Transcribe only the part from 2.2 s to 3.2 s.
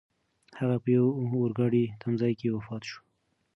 کې وفات شو.